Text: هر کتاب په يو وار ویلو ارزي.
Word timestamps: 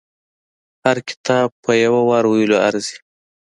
هر 0.83 0.97
کتاب 1.09 1.47
په 1.63 1.71
يو 1.83 1.95
وار 2.09 2.23
ویلو 2.27 2.57
ارزي. 2.67 2.95